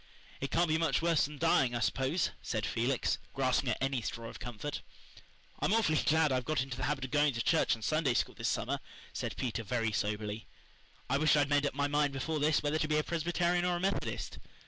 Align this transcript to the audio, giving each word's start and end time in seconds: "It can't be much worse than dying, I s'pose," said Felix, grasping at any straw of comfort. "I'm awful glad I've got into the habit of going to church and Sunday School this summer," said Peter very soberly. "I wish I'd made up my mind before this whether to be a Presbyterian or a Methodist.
"It 0.39 0.49
can't 0.49 0.67
be 0.67 0.79
much 0.79 1.03
worse 1.03 1.25
than 1.25 1.37
dying, 1.37 1.75
I 1.75 1.79
s'pose," 1.79 2.31
said 2.41 2.65
Felix, 2.65 3.19
grasping 3.35 3.69
at 3.69 3.77
any 3.79 4.01
straw 4.01 4.27
of 4.29 4.39
comfort. 4.39 4.81
"I'm 5.59 5.73
awful 5.75 5.95
glad 6.07 6.31
I've 6.31 6.43
got 6.43 6.59
into 6.63 6.75
the 6.75 6.85
habit 6.85 7.05
of 7.05 7.11
going 7.11 7.33
to 7.33 7.41
church 7.43 7.75
and 7.75 7.83
Sunday 7.85 8.15
School 8.15 8.33
this 8.33 8.49
summer," 8.49 8.79
said 9.13 9.37
Peter 9.37 9.61
very 9.61 9.91
soberly. 9.91 10.47
"I 11.07 11.19
wish 11.19 11.35
I'd 11.35 11.49
made 11.51 11.67
up 11.67 11.75
my 11.75 11.87
mind 11.87 12.13
before 12.13 12.39
this 12.39 12.63
whether 12.63 12.79
to 12.79 12.87
be 12.87 12.97
a 12.97 13.03
Presbyterian 13.03 13.63
or 13.63 13.75
a 13.75 13.79
Methodist. 13.79 14.39